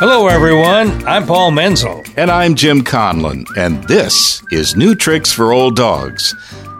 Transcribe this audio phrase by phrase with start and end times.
[0.00, 1.06] Hello, everyone.
[1.06, 2.02] I'm Paul Menzel.
[2.16, 6.34] And I'm Jim Conlon, and this is New Tricks for Old Dogs.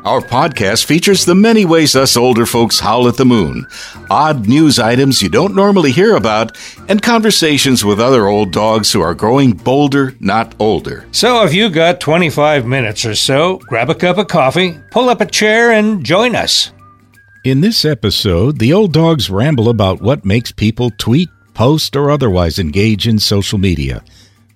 [0.06, 3.66] Our podcast features the many ways us older folks howl at the moon,
[4.08, 6.56] odd news items you don't normally hear about,
[6.88, 11.06] and conversations with other old dogs who are growing bolder, not older.
[11.12, 15.20] So, if you've got 25 minutes or so, grab a cup of coffee, pull up
[15.20, 16.72] a chair, and join us.
[17.44, 22.58] In this episode, the old dogs ramble about what makes people tweet, post, or otherwise
[22.58, 24.02] engage in social media.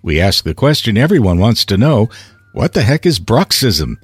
[0.02, 2.08] We ask the question everyone wants to know
[2.52, 3.96] what the heck is bruxism?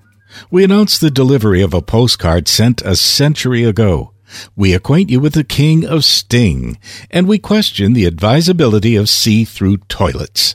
[0.51, 4.13] We announce the delivery of a postcard sent a century ago.
[4.57, 6.79] We acquaint you with the king of sting,
[7.11, 10.55] and we question the advisability of see-through toilets.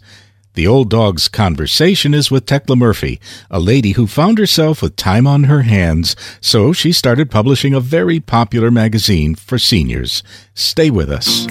[0.54, 3.20] The old dog's conversation is with Tecla Murphy,
[3.52, 7.81] a lady who found herself with time on her hands, so she started publishing a
[7.81, 10.23] very popular magazine for seniors.
[10.54, 11.45] Stay with us.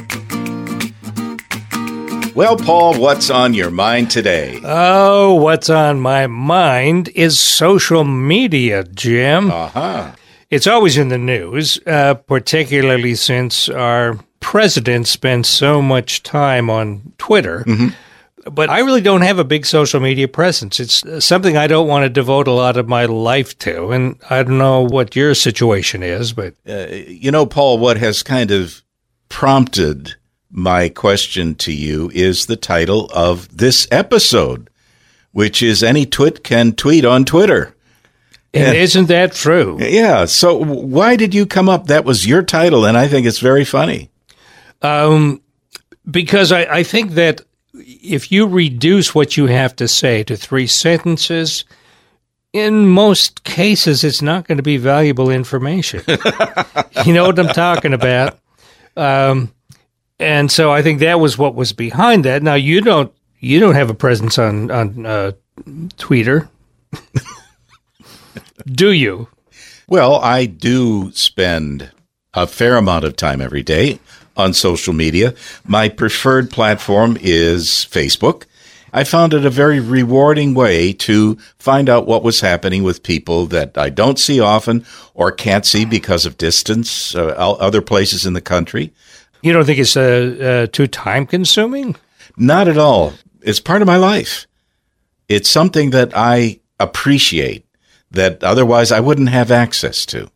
[2.35, 4.59] Well, Paul, what's on your mind today?
[4.65, 9.53] Oh, what's on my mind is social media, Jim.
[9.53, 10.13] Uh huh.
[10.51, 17.13] It's always in the news, uh, particularly since our president spends so much time on
[17.19, 17.63] Twitter.
[17.69, 18.51] Mm-hmm.
[18.51, 20.81] But I really don't have a big social media presence.
[20.81, 23.93] It's uh, something I don't want to devote a lot of my life to.
[23.93, 26.55] And I don't know what your situation is, but.
[26.69, 28.83] Uh, you know, Paul, what has kind of
[29.29, 30.17] prompted
[30.57, 34.71] my question to you is the title of this episode,
[35.33, 37.75] which is Any Twit Can Tweet on Twitter.
[38.55, 39.79] And isn't that true?
[39.81, 40.27] Yeah.
[40.27, 41.89] So why did you come up?
[41.89, 44.11] That was your title, and I think it's very funny.
[44.81, 45.43] Um,
[46.09, 47.41] because I, I think that
[47.75, 51.65] if you reduce what you have to say to three sentences,
[52.53, 56.03] in most cases, it's not going to be valuable information.
[57.05, 58.39] you know what I'm talking about?
[58.97, 59.53] Um,
[60.19, 62.43] and so I think that was what was behind that.
[62.43, 65.33] Now you don't you don't have a presence on on uh,
[65.97, 66.49] Twitter,
[68.67, 69.29] do you?
[69.87, 71.91] Well, I do spend
[72.33, 74.01] a fair amount of time every day
[74.37, 75.35] on social media.
[75.67, 78.45] My preferred platform is Facebook.
[78.93, 83.47] I found it a very rewarding way to find out what was happening with people
[83.47, 88.35] that I don't see often or can't see because of distance, uh, other places in
[88.35, 88.93] the country.
[89.45, 91.97] You don't think it's uh, uh, too time consuming?
[92.39, 93.13] Not at all.
[93.43, 94.47] It's part of my life.
[95.29, 97.67] It's something that I appreciate
[98.11, 100.31] that otherwise I wouldn't have access to.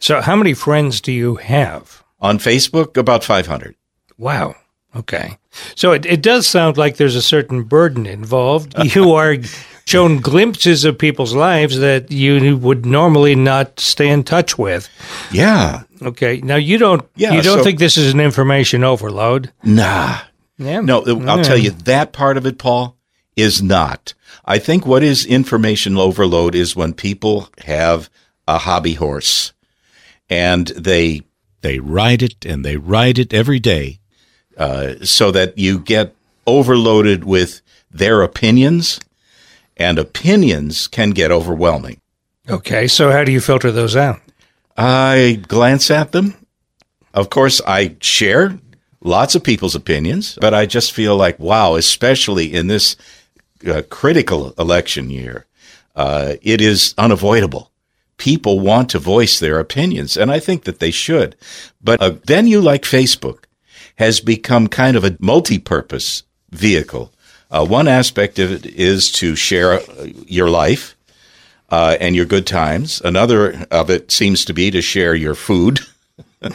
[0.00, 2.02] So, how many friends do you have?
[2.18, 3.74] On Facebook, about 500.
[4.16, 4.54] Wow.
[4.94, 5.36] Okay.
[5.74, 8.74] So it, it does sound like there's a certain burden involved.
[8.96, 9.36] You are
[9.86, 14.88] shown glimpses of people's lives that you would normally not stay in touch with.
[15.30, 15.82] Yeah.
[16.02, 16.40] Okay.
[16.42, 19.52] Now you don't Yeah, you don't so- think this is an information overload?
[19.62, 20.18] Nah.
[20.58, 20.80] Yeah.
[20.80, 22.96] No, I'll tell you that part of it, Paul,
[23.36, 24.14] is not.
[24.44, 28.08] I think what is information overload is when people have
[28.48, 29.52] a hobby horse
[30.28, 31.22] and they,
[31.60, 33.98] They ride it and they ride it every day.
[34.58, 36.14] uh, so that you get
[36.46, 37.60] overloaded with
[37.90, 38.98] their opinions
[39.76, 42.00] and opinions can get overwhelming.
[42.48, 42.86] Okay.
[42.86, 44.20] So how do you filter those out?
[44.76, 46.34] I glance at them.
[47.14, 48.58] Of course, I share
[49.00, 52.96] lots of people's opinions, but I just feel like, wow, especially in this
[53.66, 55.46] uh, critical election year,
[55.94, 57.70] uh, it is unavoidable.
[58.18, 61.36] People want to voice their opinions, and I think that they should.
[61.82, 63.44] But a venue like Facebook
[63.96, 67.12] has become kind of a multi-purpose vehicle.
[67.50, 70.96] Uh, one aspect of it is to share uh, your life
[71.70, 73.00] uh, and your good times.
[73.04, 75.80] Another of it seems to be to share your food.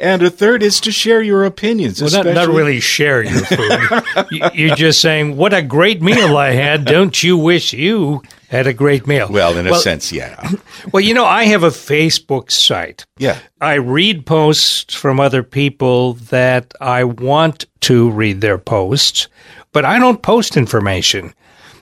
[0.00, 2.00] and a third is to share your opinions.
[2.00, 4.02] Well, not, not really share your food.
[4.30, 6.84] You- You're just saying, "What a great meal I had!
[6.84, 10.50] Don't you wish you had a great meal?" Well, in a sense, yeah.
[10.92, 13.04] Well, you know, I have a Facebook site.
[13.18, 13.38] Yeah.
[13.60, 19.28] I read posts from other people that I want to read their posts,
[19.72, 21.34] but I don't post information.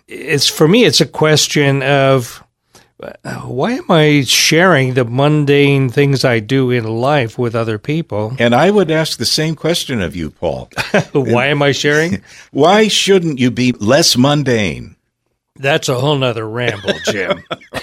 [0.08, 2.42] It's for me, it's a question of
[2.98, 8.34] why am I sharing the mundane things I do in life with other people?
[8.38, 10.70] And I would ask the same question of you, Paul.
[11.12, 12.22] why am I sharing?
[12.52, 14.96] Why shouldn't you be less mundane?
[15.56, 17.42] That's a whole nother ramble, Jim.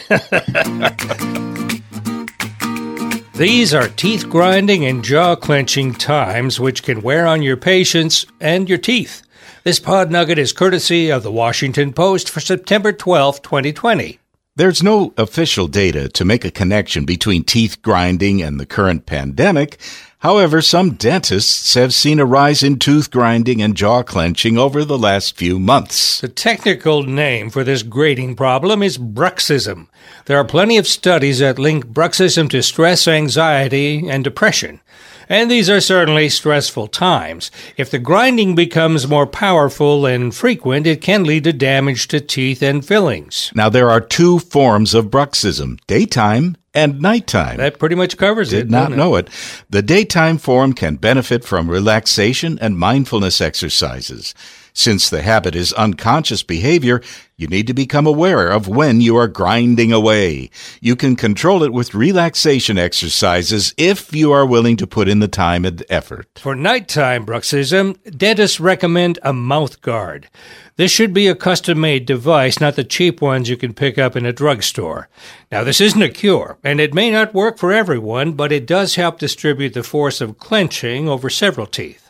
[3.36, 8.70] These are teeth grinding and jaw clenching times which can wear on your patience and
[8.70, 9.24] your teeth.
[9.64, 14.20] This pod nugget is courtesy of the Washington Post for September twelfth, 2020.
[14.56, 19.80] There's no official data to make a connection between teeth grinding and the current pandemic.
[20.20, 24.98] However, some dentists have seen a rise in tooth grinding and jaw clenching over the
[24.98, 26.22] last few months.
[26.22, 29.88] The technical name for this grating problem is bruxism.
[30.26, 34.82] There are plenty of studies that link bruxism to stress, anxiety, and depression.
[35.30, 37.52] And these are certainly stressful times.
[37.78, 42.62] If the grinding becomes more powerful and frequent, it can lead to damage to teeth
[42.62, 43.52] and fillings.
[43.56, 47.58] Now, there are two forms of bruxism daytime and nighttime.
[47.58, 48.70] That pretty much covers Did it.
[48.70, 49.30] not doesn't know it.
[49.70, 54.34] The daytime form can benefit from relaxation and mindfulness exercises.
[54.74, 57.02] Since the habit is unconscious behavior,
[57.38, 60.50] you need to become aware of when you are grinding away.
[60.82, 65.28] You can control it with relaxation exercises if you are willing to put in the
[65.28, 66.28] time and effort.
[66.40, 70.28] For nighttime bruxism, dentists recommend a mouth guard.
[70.76, 74.16] This should be a custom made device, not the cheap ones you can pick up
[74.16, 75.08] in a drugstore.
[75.52, 78.96] Now, this isn't a cure, and it may not work for everyone, but it does
[78.96, 82.03] help distribute the force of clenching over several teeth.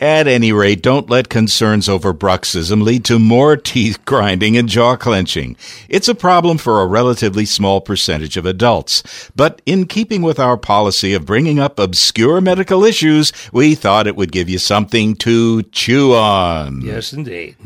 [0.00, 4.96] At any rate, don't let concerns over bruxism lead to more teeth grinding and jaw
[4.96, 5.56] clenching.
[5.90, 9.30] It's a problem for a relatively small percentage of adults.
[9.36, 14.16] But in keeping with our policy of bringing up obscure medical issues, we thought it
[14.16, 16.80] would give you something to chew on.
[16.80, 17.56] Yes, indeed.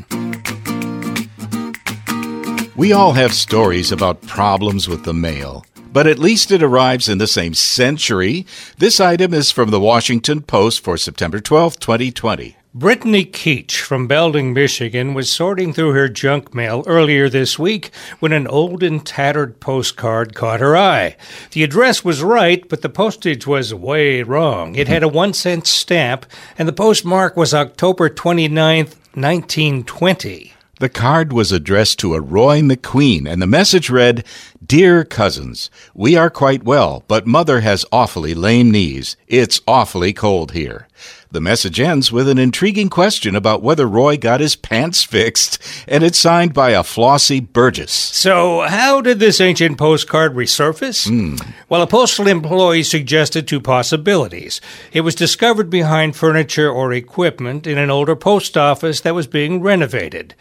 [2.75, 5.65] We all have stories about problems with the mail,
[5.95, 8.45] but at least it arrives in the same century.
[8.79, 12.57] This item is from the Washington Post for September 12, 2020.
[12.75, 18.33] Brittany Keach from Belding, Michigan, was sorting through her junk mail earlier this week when
[18.33, 21.17] an old and tattered postcard caught her eye.
[21.53, 24.75] The address was right, but the postage was way wrong.
[24.75, 25.15] It had a mm-hmm.
[25.15, 26.27] one cent stamp,
[26.59, 30.54] and the postmark was October 29th, 1920.
[30.85, 34.23] The card was addressed to a Roy McQueen, and the message read
[34.63, 39.17] Dear cousins, we are quite well, but mother has awfully lame knees.
[39.27, 40.87] It's awfully cold here.
[41.31, 45.59] The message ends with an intriguing question about whether Roy got his pants fixed,
[45.89, 47.91] and it's signed by a Flossie Burgess.
[47.91, 51.09] So, how did this ancient postcard resurface?
[51.09, 51.37] Hmm.
[51.71, 54.61] Well, a postal employee suggested two possibilities.
[54.93, 59.63] It was discovered behind furniture or equipment in an older post office that was being
[59.63, 60.35] renovated.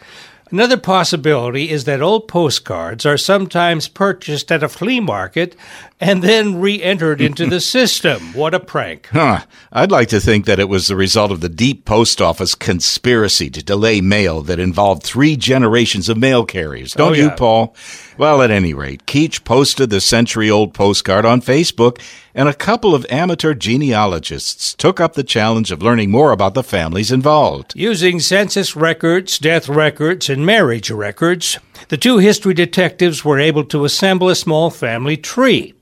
[0.54, 5.56] Another possibility is that old postcards are sometimes purchased at a flea market
[5.98, 8.32] and then re entered into the system.
[8.34, 9.08] What a prank.
[9.10, 9.40] Huh.
[9.72, 13.50] I'd like to think that it was the result of the deep post office conspiracy
[13.50, 16.94] to delay mail that involved three generations of mail carriers.
[16.94, 17.30] Oh, Don't Oh, you.
[17.30, 17.74] Paul?
[18.16, 22.00] Well, at any rate, Keach posted the century old postcard on Facebook,
[22.32, 26.62] and a couple of amateur genealogists took up the challenge of learning more about the
[26.62, 27.72] families involved.
[27.74, 31.58] Using census records, death records, and marriage records,
[31.88, 35.74] the two history detectives were able to assemble a small family tree.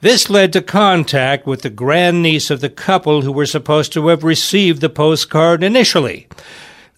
[0.00, 4.24] This led to contact with the grandniece of the couple who were supposed to have
[4.24, 6.26] received the postcard initially.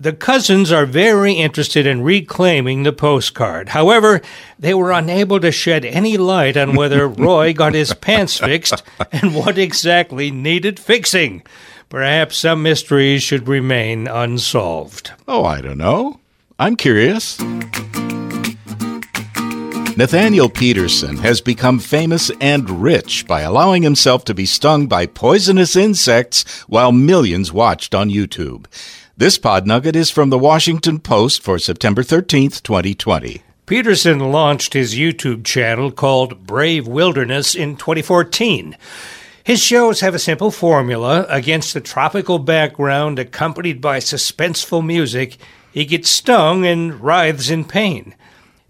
[0.00, 3.70] The cousins are very interested in reclaiming the postcard.
[3.70, 4.20] However,
[4.56, 9.34] they were unable to shed any light on whether Roy got his pants fixed and
[9.34, 11.42] what exactly needed fixing.
[11.88, 15.10] Perhaps some mysteries should remain unsolved.
[15.26, 16.20] Oh, I don't know.
[16.60, 17.40] I'm curious.
[19.96, 25.74] Nathaniel Peterson has become famous and rich by allowing himself to be stung by poisonous
[25.74, 28.66] insects while millions watched on YouTube.
[29.18, 33.42] This pod nugget is from the Washington Post for September 13th, 2020.
[33.66, 38.76] Peterson launched his YouTube channel called Brave Wilderness in 2014.
[39.42, 45.36] His shows have a simple formula against a tropical background accompanied by suspenseful music.
[45.72, 48.14] He gets stung and writhes in pain.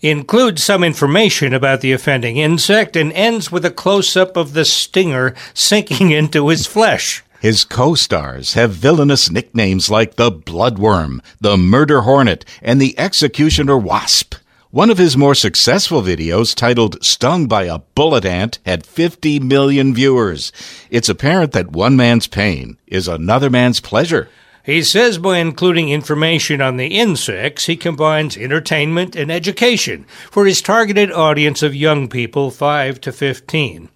[0.00, 4.64] Includes some information about the offending insect and ends with a close up of the
[4.64, 7.22] stinger sinking into his flesh.
[7.40, 14.34] His co-stars have villainous nicknames like the Bloodworm, the Murder Hornet, and the Executioner Wasp.
[14.70, 19.94] One of his more successful videos, titled Stung by a Bullet Ant, had 50 million
[19.94, 20.50] viewers.
[20.90, 24.28] It's apparent that one man's pain is another man's pleasure.
[24.68, 30.60] He says by including information on the insects, he combines entertainment and education for his
[30.60, 33.88] targeted audience of young people 5 to 15.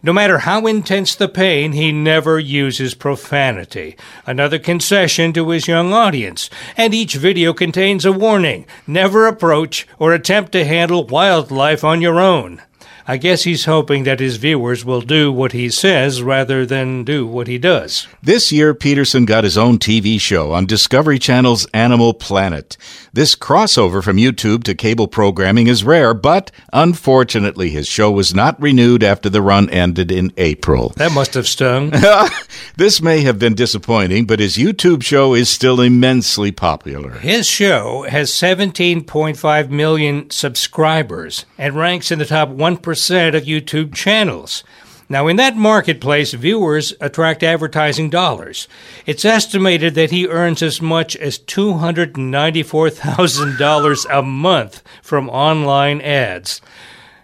[0.00, 5.92] No matter how intense the pain, he never uses profanity, another concession to his young
[5.92, 6.48] audience.
[6.76, 12.20] And each video contains a warning never approach or attempt to handle wildlife on your
[12.20, 12.62] own.
[13.06, 17.26] I guess he's hoping that his viewers will do what he says rather than do
[17.26, 18.06] what he does.
[18.22, 22.76] This year, Peterson got his own TV show on Discovery Channel's Animal Planet.
[23.12, 28.60] This crossover from YouTube to cable programming is rare, but unfortunately, his show was not
[28.62, 30.90] renewed after the run ended in April.
[30.96, 31.90] That must have stung.
[32.76, 37.18] this may have been disappointing, but his YouTube show is still immensely popular.
[37.18, 44.64] His show has 17.5 million subscribers and ranks in the top 1% of YouTube channels.
[45.08, 48.66] Now, in that marketplace, viewers attract advertising dollars.
[49.04, 56.62] It's estimated that he earns as much as $294,000 a month from online ads.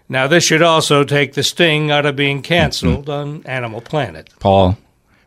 [0.07, 4.29] Now, this should also take the sting out of being canceled on Animal Planet.
[4.39, 4.77] Paul,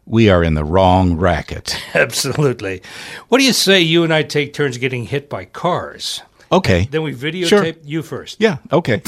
[0.06, 1.76] we are in the wrong racket.
[1.94, 2.80] Absolutely.
[3.28, 6.22] What do you say you and I take turns getting hit by cars?
[6.50, 6.87] Okay.
[6.90, 7.66] Then we videotape Sure.
[7.84, 8.40] you first.
[8.40, 9.00] Yeah, okay.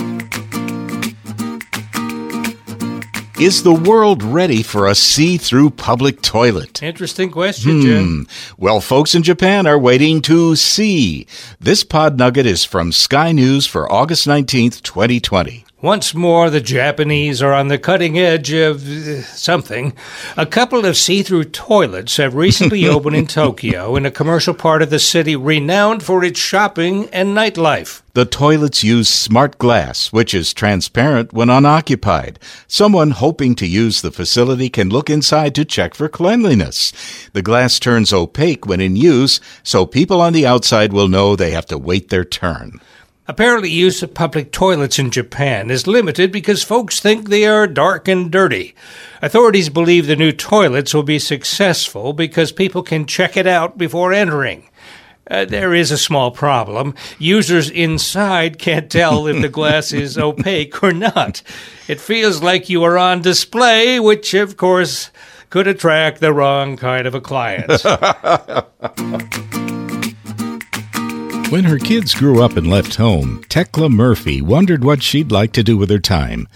[3.39, 6.81] Is the world ready for a see through public toilet?
[6.83, 8.27] Interesting question, Jim.
[8.27, 8.63] Hmm.
[8.63, 11.27] Well, folks in Japan are waiting to see.
[11.59, 15.64] This pod nugget is from Sky News for August 19th, 2020.
[15.85, 19.93] Once more, the Japanese are on the cutting edge of uh, something.
[20.35, 24.81] A couple of see through toilets have recently opened in Tokyo, in a commercial part
[24.81, 28.01] of the city renowned for its shopping and nightlife.
[28.15, 32.39] The toilets use smart glass, which is transparent when unoccupied.
[32.67, 36.95] Someone hoping to use the facility can look inside to check for cleanliness.
[37.35, 41.51] The glass turns opaque when in use, so people on the outside will know they
[41.51, 42.81] have to wait their turn.
[43.27, 48.07] Apparently, use of public toilets in Japan is limited because folks think they are dark
[48.07, 48.75] and dirty.
[49.23, 54.13] Authorities believe the new toilets will be successful because people can check it out before
[54.13, 54.69] entering.
[55.31, 56.95] Uh, there is a small problem.
[57.19, 61.41] Users inside can't tell if the glass is opaque or not.
[61.89, 65.11] It feels like you are on display, which, of course,
[65.49, 67.71] could attract the wrong kind of a client.
[71.55, 75.63] When her kids grew up and left home, Tecla Murphy wondered what she'd like to
[75.63, 76.49] do with her time.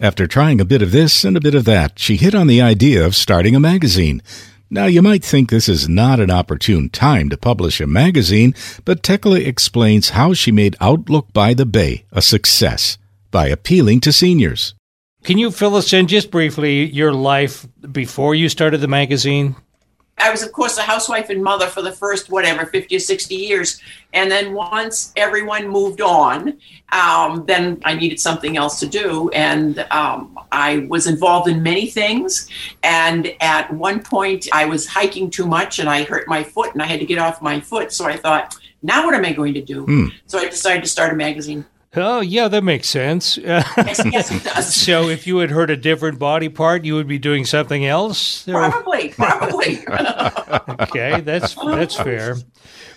[0.00, 2.62] After trying a bit of this and a bit of that, she hit on the
[2.62, 4.22] idea of starting a magazine.
[4.70, 8.54] Now, you might think this is not an opportune time to publish a magazine,
[8.86, 12.96] but Tecla explains how she made Outlook by the Bay a success
[13.30, 14.74] by appealing to seniors.
[15.22, 19.54] Can you fill us in just briefly your life before you started the magazine?
[20.18, 23.34] I was, of course, a housewife and mother for the first, whatever, 50 or 60
[23.34, 23.80] years.
[24.14, 26.58] And then once everyone moved on,
[26.90, 29.28] um, then I needed something else to do.
[29.30, 32.48] And um, I was involved in many things.
[32.82, 36.82] And at one point, I was hiking too much and I hurt my foot and
[36.82, 37.92] I had to get off my foot.
[37.92, 39.84] So I thought, now what am I going to do?
[40.26, 41.66] So I decided to start a magazine.
[41.96, 43.36] Oh, yeah, that makes sense.
[43.38, 44.74] Yes, yes, it does.
[44.74, 48.44] so, if you had hurt a different body part, you would be doing something else?
[48.44, 49.84] Probably, probably.
[50.78, 52.36] Okay, that's that's fair.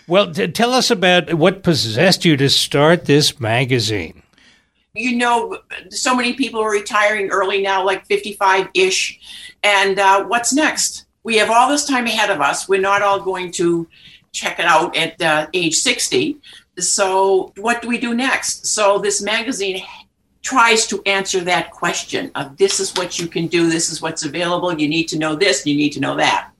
[0.07, 4.23] Well, t- tell us about what possessed you to start this magazine.
[4.95, 9.19] you know, so many people are retiring early now, like 55 ish.
[9.63, 11.05] And uh, what's next?
[11.23, 12.67] We have all this time ahead of us.
[12.67, 13.87] We're not all going to
[14.31, 16.37] check it out at uh, age 60.
[16.81, 18.67] So, what do we do next?
[18.67, 19.83] So, this magazine
[20.41, 24.23] tries to answer that question of this is what you can do, this is what's
[24.23, 26.51] available, you need to know this, you need to know that.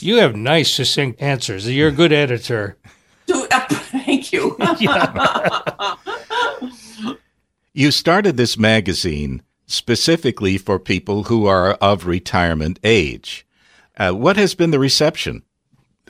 [0.00, 1.68] You have nice, succinct answers.
[1.68, 2.76] You're a good editor.
[3.28, 4.56] So, uh, thank you.
[7.78, 13.46] You started this magazine specifically for people who are of retirement age.
[13.98, 15.42] Uh, what has been the reception?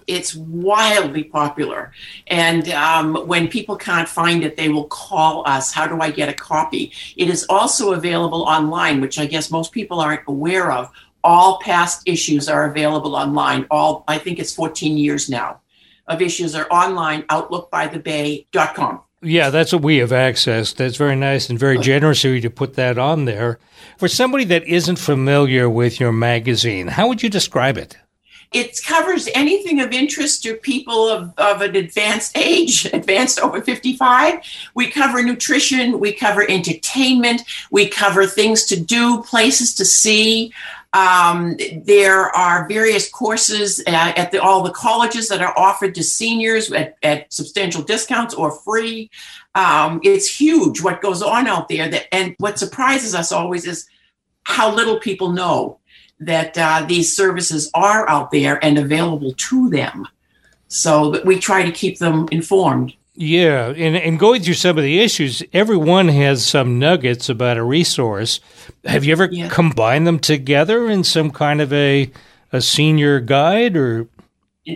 [0.06, 1.92] It's wildly popular.
[2.26, 5.72] And um, when people can't find it, they will call us.
[5.72, 6.92] How do I get a copy?
[7.16, 10.90] It is also available online, which I guess most people aren't aware of.
[11.24, 13.66] All past issues are available online.
[13.70, 15.60] All I think it's 14 years now
[16.06, 17.22] of issues are online.
[17.22, 19.02] Outlookbythebay.com.
[19.22, 20.72] Yeah, that's what we have access.
[20.72, 23.58] That's very nice and very generous of you to put that on there.
[23.98, 27.96] For somebody that isn't familiar with your magazine, how would you describe it?
[28.56, 34.40] It covers anything of interest to people of, of an advanced age, advanced over 55.
[34.74, 40.54] We cover nutrition, we cover entertainment, we cover things to do, places to see.
[40.94, 46.02] Um, there are various courses at, at the, all the colleges that are offered to
[46.02, 49.10] seniors at, at substantial discounts or free.
[49.54, 51.90] Um, it's huge what goes on out there.
[51.90, 53.86] That, and what surprises us always is
[54.44, 55.78] how little people know
[56.20, 60.06] that uh, these services are out there and available to them.
[60.68, 62.92] So that we try to keep them informed.
[63.14, 67.62] Yeah, and, and going through some of the issues, everyone has some nuggets about a
[67.62, 68.40] resource.
[68.84, 69.48] Have you ever Yeah.
[69.48, 72.10] combined them together in some kind of a
[72.52, 74.06] a senior guide or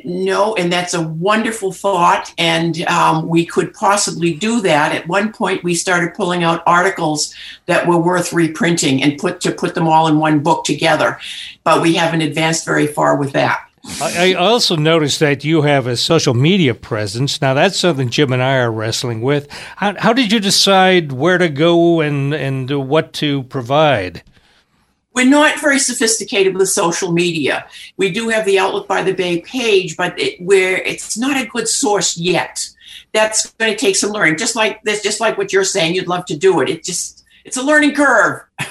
[0.04, 2.32] No, and that's a wonderful thought.
[2.38, 4.94] And um, we could possibly do that.
[4.94, 7.34] At one point, we started pulling out articles
[7.66, 11.18] that were worth reprinting and put to put them all in one book together.
[11.64, 13.66] But we haven't advanced very far with that.
[14.00, 17.40] I, also noticed that you have a social media presence.
[17.40, 19.50] Now that's something Jim and I are wrestling with.
[19.76, 24.22] How, how did you decide where to go and and what to provide?
[25.12, 27.66] We're not very sophisticated with social media.
[27.96, 31.46] We do have the Outlook by the Bay page, but it, where it's not a
[31.46, 32.68] good source yet.
[33.12, 34.36] That's going to take some learning.
[34.36, 36.68] Just like this, just like what you're saying, you'd love to do it.
[36.68, 38.42] It just it's a learning curve.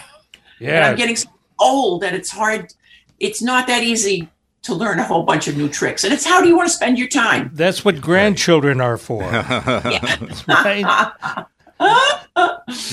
[0.61, 2.73] And Yeah, I'm getting so old that it's hard.
[3.17, 4.27] It's not that easy
[4.63, 6.03] to learn a whole bunch of new tricks.
[6.03, 7.49] And it's how do you want to spend your time?
[7.53, 9.21] that's what grandchildren are for.
[10.47, 11.13] right?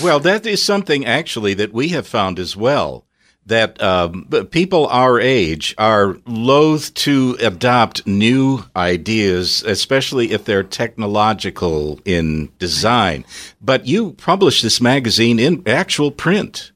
[0.03, 3.06] Well, that is something actually that we have found as well.
[3.47, 12.01] That um, people our age are loath to adopt new ideas, especially if they're technological
[12.05, 13.25] in design.
[13.61, 16.73] But you publish this magazine in actual print.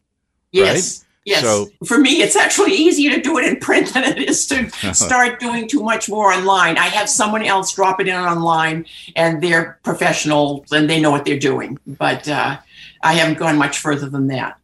[0.52, 1.04] Yes.
[1.24, 1.42] Yes.
[1.42, 4.70] So- For me, it's actually easier to do it in print than it is to
[4.94, 6.78] start doing too much more online.
[6.78, 8.86] I have someone else drop it in online
[9.16, 11.78] and they're professional and they know what they're doing.
[11.86, 12.58] But uh,
[13.02, 14.56] I haven't gone much further than that.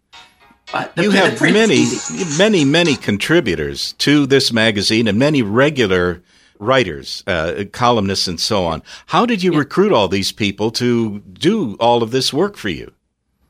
[0.73, 1.87] But the, you the have many,
[2.39, 6.23] many, many contributors to this magazine and many regular
[6.59, 8.83] writers, uh, columnists, and so on.
[9.07, 12.93] How did you recruit all these people to do all of this work for you?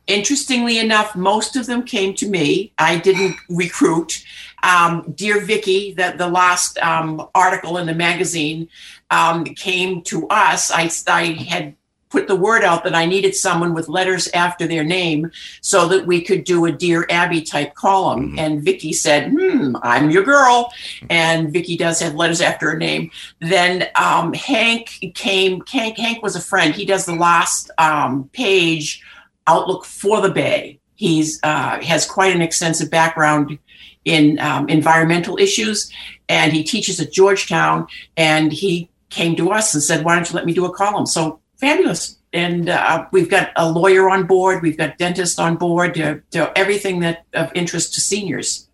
[0.06, 2.72] Interestingly enough, most of them came to me.
[2.78, 4.24] I didn't recruit.
[4.62, 8.68] Um, Dear Vicky, that the last um, article in the magazine
[9.10, 10.70] um, came to us.
[10.70, 11.74] I, I had
[12.08, 16.06] put the word out that I needed someone with letters after their name so that
[16.06, 18.38] we could do a Dear Abby type column.
[18.38, 20.72] And Vicky said, "Hmm, I'm your girl."
[21.10, 23.10] And Vicky does have letters after her name.
[23.40, 25.62] Then um, Hank came.
[25.66, 26.74] Hank, Hank was a friend.
[26.74, 29.02] He does the last um, page
[29.46, 30.78] outlook for the Bay.
[30.94, 33.58] He's uh, has quite an extensive background
[34.04, 35.92] in um, environmental issues,
[36.28, 37.86] and he teaches at Georgetown.
[38.16, 41.06] And he came to us and said, "Why don't you let me do a column?"
[41.06, 42.18] So fabulous.
[42.32, 44.62] And uh, we've got a lawyer on board.
[44.62, 45.94] We've got dentists on board.
[45.94, 48.68] To, to everything that of interest to seniors.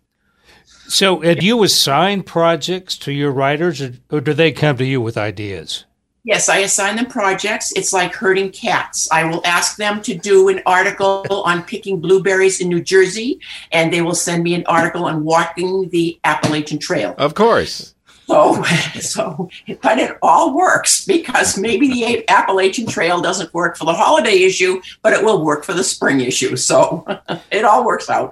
[0.87, 4.85] So, uh, do you assign projects to your writers, or, or do they come to
[4.85, 5.85] you with ideas?
[6.25, 7.73] Yes, I assign them projects.
[7.75, 9.09] It's like herding cats.
[9.11, 13.39] I will ask them to do an article on picking blueberries in New Jersey,
[13.71, 17.13] and they will send me an article on walking the Appalachian Trail.
[17.17, 17.93] Of course.
[18.27, 18.63] So,
[18.99, 19.49] so,
[19.81, 24.81] but it all works because maybe the Appalachian Trail doesn't work for the holiday issue,
[25.01, 26.55] but it will work for the spring issue.
[26.55, 27.05] So
[27.51, 28.31] it all works out.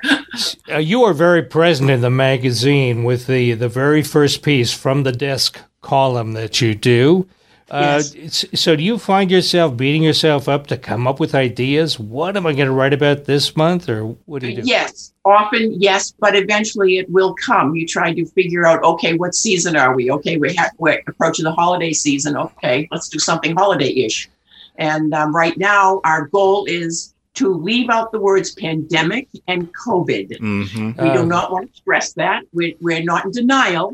[0.69, 5.04] Uh, you are very present in the magazine with the, the very first piece from
[5.04, 7.27] the desk column that you do.
[7.71, 11.97] Uh, it's- so, do you find yourself beating yourself up to come up with ideas?
[11.97, 14.63] What am I going to write about this month, or what do you do?
[14.65, 17.73] Yes, often yes, but eventually it will come.
[17.73, 20.12] You try to figure out, okay, what season are we?
[20.12, 22.36] Okay, we have, we're approaching the holiday season.
[22.36, 24.29] Okay, let's do something holiday-ish.
[24.77, 30.27] And um, right now, our goal is to leave out the words pandemic and COVID.
[30.39, 32.39] hmm We do Uh, not want to stress that.
[32.58, 33.88] We're, we're not in denial,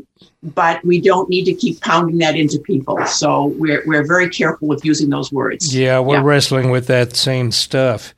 [0.60, 2.98] but we don't need to keep pounding that into people.
[3.20, 3.28] So
[3.62, 5.62] we're, we're very careful with using those words.
[5.74, 6.30] Yeah, we're Yeah.
[6.32, 8.14] wrestling with that same stuff.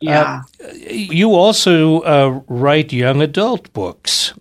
[0.00, 0.42] Yeah.
[1.20, 4.34] You also uh, write young adult books.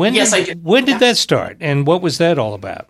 [0.00, 0.60] When Yes, did, I do.
[0.72, 0.98] When did Yeah.
[1.06, 2.86] that start, and what was that all about?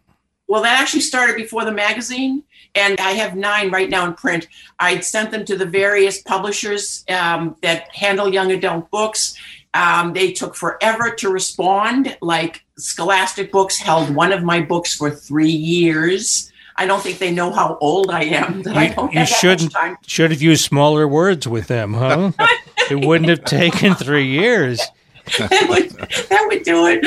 [0.53, 2.43] Well, that actually started before the magazine,
[2.75, 4.49] and I have nine right now in print.
[4.79, 9.35] I'd sent them to the various publishers um, that handle young adult books.
[9.73, 12.19] Um, they took forever to respond.
[12.21, 16.53] Like Scholastic Books held one of my books for three years.
[16.77, 18.61] I don't think they know how old I am.
[18.65, 19.75] That I You, don't you shouldn't
[20.07, 22.33] should have used smaller words with them, huh?
[22.91, 24.83] it wouldn't have taken three years.
[25.39, 25.91] that would
[26.29, 27.07] that would do it.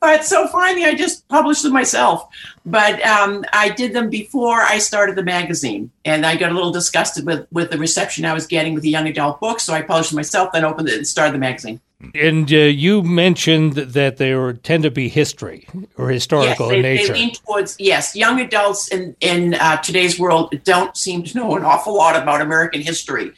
[0.00, 2.28] But so finally, I just published them myself.
[2.64, 6.72] But um, I did them before I started the magazine, and I got a little
[6.72, 9.64] disgusted with with the reception I was getting with the young adult books.
[9.64, 11.80] So I published them myself, then opened it and started the magazine.
[12.14, 16.76] And uh, you mentioned that they were, tend to be history or historical yes, they,
[16.76, 17.12] in they nature.
[17.14, 18.14] lean towards yes.
[18.14, 22.42] Young adults in in uh, today's world don't seem to know an awful lot about
[22.42, 23.32] American history.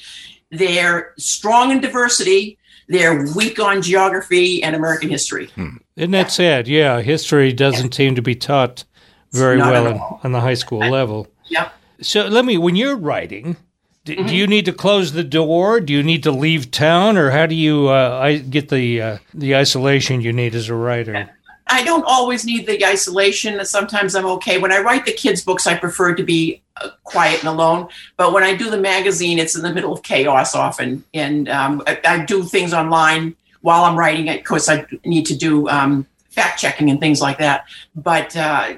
[0.50, 2.58] They're strong in diversity.
[2.88, 5.50] They're weak on geography and American history.
[5.96, 6.66] Isn't that sad?
[6.66, 8.84] Yeah, history doesn't seem to be taught
[9.32, 11.28] very Not well in, on the high school level.
[11.46, 11.70] Yeah.
[12.00, 13.56] So let me, when you're writing,
[14.04, 15.80] do, do you need to close the door?
[15.80, 19.18] Do you need to leave town, or how do you uh, I get the uh,
[19.34, 21.28] the isolation you need as a writer?
[21.68, 23.64] I don't always need the isolation.
[23.64, 24.58] Sometimes I'm okay.
[24.58, 27.88] When I write the kids' books, I prefer to be uh, quiet and alone.
[28.16, 31.82] But when I do the magazine, it's in the middle of chaos often, and um,
[31.86, 34.40] I, I, do things online while I'm writing it.
[34.40, 37.64] Of course, I need to do um, fact checking and things like that.
[37.94, 38.74] But uh,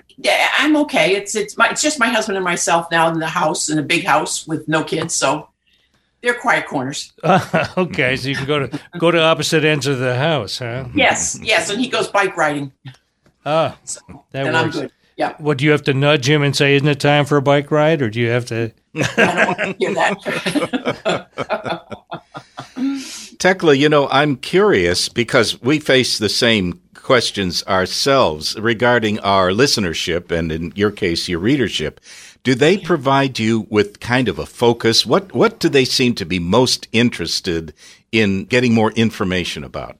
[0.58, 1.14] I'm okay.
[1.14, 3.82] It's it's my it's just my husband and myself now in the house in a
[3.82, 5.48] big house with no kids, so
[6.22, 7.12] they're quiet corners.
[7.22, 10.86] Uh, okay, so you can go to go to opposite ends of the house, huh?
[10.94, 12.72] Yes, yes, and he goes bike riding.
[13.44, 14.00] Ah, so,
[14.32, 14.76] that and works.
[14.76, 14.92] I'm good.
[15.16, 15.34] Yeah.
[15.38, 16.76] What do you have to nudge him and say?
[16.76, 18.72] Isn't it time for a bike ride, or do you have to?
[18.94, 21.30] I don't want to hear that.
[23.38, 30.30] Tecla, you know, I'm curious because we face the same questions ourselves regarding our listenership
[30.30, 32.00] and in your case your readership
[32.42, 36.24] do they provide you with kind of a focus what what do they seem to
[36.24, 37.72] be most interested
[38.12, 39.98] in getting more information about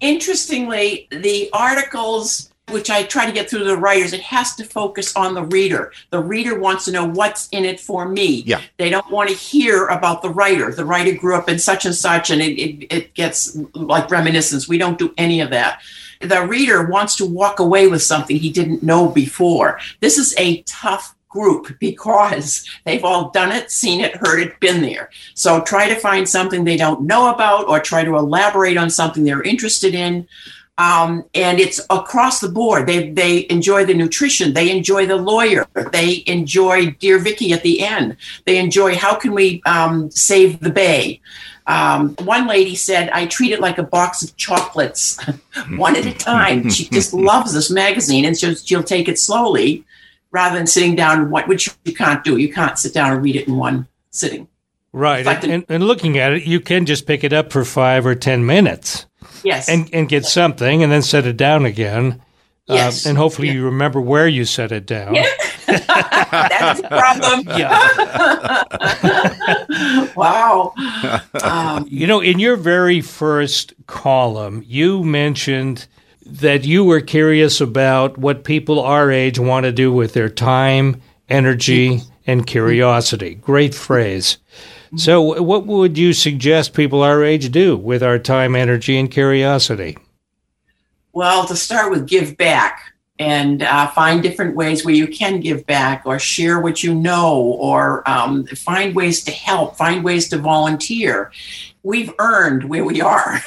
[0.00, 5.16] interestingly the articles which I try to get through the writers, it has to focus
[5.16, 5.92] on the reader.
[6.10, 8.44] The reader wants to know what's in it for me.
[8.46, 8.60] Yeah.
[8.76, 10.72] They don't want to hear about the writer.
[10.72, 14.68] The writer grew up in such and such, and it, it, it gets like reminiscence.
[14.68, 15.80] We don't do any of that
[16.20, 19.80] the reader wants to walk away with something he didn't know before.
[20.00, 24.82] This is a tough group because they've all done it, seen it, heard it, been
[24.82, 25.08] there.
[25.34, 29.24] So try to find something they don't know about or try to elaborate on something
[29.24, 30.28] they're interested in.
[30.76, 32.86] Um, and it's across the board.
[32.86, 34.54] They they enjoy the nutrition.
[34.54, 35.66] They enjoy the lawyer.
[35.92, 38.16] They enjoy Dear Vicky at the end.
[38.46, 41.20] They enjoy how can we um, save the bay.
[41.66, 45.22] Um, one lady said, I treat it like a box of chocolates,
[45.76, 46.70] one at a time.
[46.70, 49.84] She just loves this magazine and she'll, she'll take it slowly
[50.30, 52.36] rather than sitting down, what which you can't do.
[52.36, 54.48] You can't sit down and read it in one sitting.
[54.92, 55.24] Right.
[55.24, 58.14] Like and, and, looking at it, you can just pick it up for five or
[58.16, 59.06] 10 minutes.
[59.44, 59.68] Yes.
[59.68, 62.20] And, and get something and then set it down again.
[62.68, 63.06] Uh, yes.
[63.06, 63.54] Uh, and hopefully yeah.
[63.54, 65.14] you remember where you set it down.
[65.14, 65.28] Yeah.
[65.66, 67.46] That's the problem.
[70.00, 70.12] Yeah.
[70.16, 70.72] wow.
[71.42, 75.86] Um, you know, in your very first column, you mentioned
[76.30, 81.00] that you were curious about what people our age want to do with their time,
[81.28, 83.34] energy, and curiosity.
[83.34, 84.38] Great phrase.
[84.96, 89.96] So, what would you suggest people our age do with our time, energy, and curiosity?
[91.12, 95.64] Well, to start with, give back and uh, find different ways where you can give
[95.66, 100.38] back or share what you know or um, find ways to help, find ways to
[100.38, 101.30] volunteer.
[101.82, 103.42] We've earned where we are.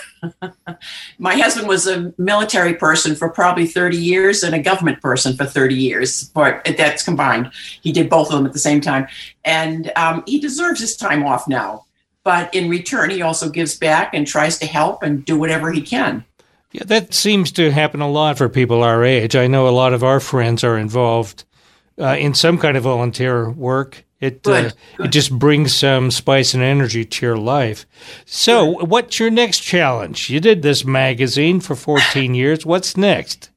[1.19, 5.45] My husband was a military person for probably 30 years and a government person for
[5.45, 7.51] 30 years, but that's combined.
[7.81, 9.07] He did both of them at the same time.
[9.45, 11.85] And um, he deserves his time off now.
[12.23, 15.81] But in return, he also gives back and tries to help and do whatever he
[15.81, 16.25] can.
[16.71, 19.35] Yeah, that seems to happen a lot for people our age.
[19.35, 21.43] I know a lot of our friends are involved
[21.99, 24.03] uh, in some kind of volunteer work.
[24.23, 27.85] It uh, it just brings some spice and energy to your life.
[28.25, 30.29] So, what's your next challenge?
[30.29, 32.65] You did this magazine for 14 years.
[32.65, 33.49] What's next?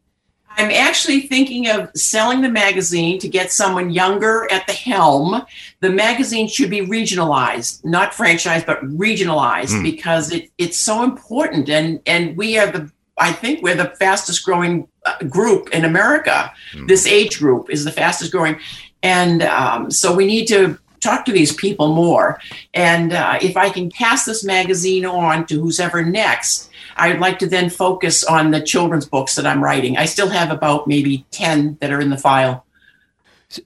[0.58, 5.44] I'm actually thinking of selling the magazine to get someone younger at the helm.
[5.80, 9.82] The magazine should be regionalized, not franchised, but regionalized mm.
[9.82, 11.68] because it, it's so important.
[11.68, 16.52] And, and we are the I think we're the fastest growing uh, group in America.
[16.74, 16.88] Mm.
[16.88, 18.58] This age group is the fastest growing.
[19.06, 22.40] And um, so we need to talk to these people more.
[22.74, 27.38] And uh, if I can pass this magazine on to who's ever next, I'd like
[27.38, 29.96] to then focus on the children's books that I'm writing.
[29.96, 32.66] I still have about maybe 10 that are in the file.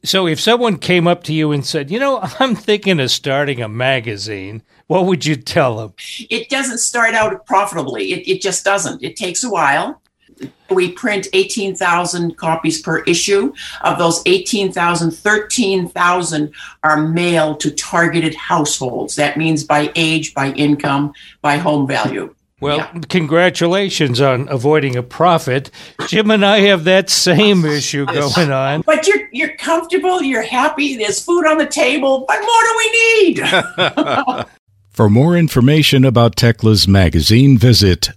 [0.05, 3.63] So if someone came up to you and said, you know, I'm thinking of starting
[3.63, 5.95] a magazine, what would you tell them?
[6.29, 8.13] It doesn't start out profitably.
[8.13, 9.03] It, it just doesn't.
[9.03, 10.03] It takes a while.
[10.71, 13.53] We print 18,000 copies per issue.
[13.83, 19.17] Of those 18,000, 13,000 are mailed to targeted households.
[19.17, 22.35] That means by age, by income, by home value.
[22.61, 23.01] Well, yeah.
[23.09, 25.71] congratulations on avoiding a profit.
[26.09, 28.83] Jim and I have that same issue going on.
[28.83, 32.27] But you're you're comfortable, you're happy, there's food on the table.
[32.27, 32.91] What more do we
[33.23, 34.47] need?
[34.91, 38.11] For more information about Tecla's magazine, visit